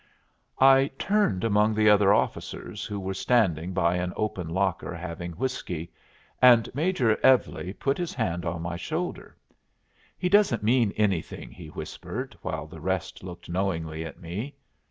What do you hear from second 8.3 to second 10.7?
on my shoulder. "He doesn't